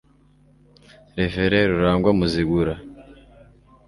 Reverien 1.17 1.67
Rurangwa 1.71 2.11
Muzigura 2.19 2.73